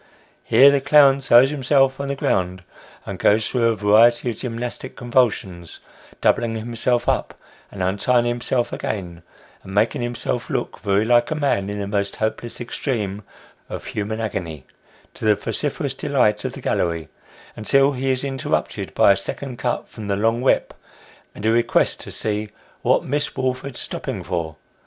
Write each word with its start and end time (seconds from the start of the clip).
Here 0.43 0.71
the 0.71 0.81
clown 0.81 1.21
throws 1.21 1.51
himself 1.51 1.99
on 1.99 2.07
the 2.07 2.15
ground, 2.15 2.63
and 3.05 3.19
goes 3.19 3.47
through 3.47 3.67
a 3.67 3.75
variety 3.75 4.31
of 4.31 4.37
gymnastic 4.37 4.95
convulsions, 4.95 5.79
doubling 6.21 6.55
himself 6.55 7.07
up, 7.07 7.35
and 7.71 7.83
untying 7.83 8.25
himself 8.25 8.73
again, 8.73 9.21
and 9.61 9.75
making 9.75 10.01
himself 10.01 10.49
look 10.49 10.79
very 10.79 11.05
like 11.05 11.29
a 11.29 11.35
man 11.35 11.69
in 11.69 11.77
the 11.77 11.85
most 11.85 12.15
hopeless 12.15 12.59
extreme 12.59 13.21
of 13.69 13.85
human 13.85 14.19
agony, 14.19 14.65
to 15.13 15.23
the 15.23 15.35
vociferous 15.35 15.93
delight 15.93 16.43
of 16.45 16.53
the 16.53 16.61
gallery, 16.61 17.07
until 17.55 17.91
he 17.91 18.09
is 18.09 18.23
interrupted 18.23 18.95
by 18.95 19.11
a 19.11 19.15
second 19.15 19.57
cut 19.59 19.87
from 19.87 20.07
the 20.07 20.15
long 20.15 20.41
whip, 20.41 20.73
and 21.35 21.45
a 21.45 21.51
request 21.51 21.99
to 21.99 22.09
see" 22.09 22.49
what 22.81 23.05
Miss 23.05 23.35
Woolford's 23.35 23.79
stopping 23.79 24.23
for 24.23 24.55